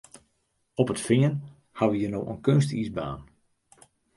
Op 0.83 0.91
it 0.93 1.03
Fean 1.09 1.35
ha 1.77 1.83
we 1.89 1.95
hjir 1.99 2.11
no 2.13 2.21
in 2.33 2.41
keunstiisbaan. 2.45 3.19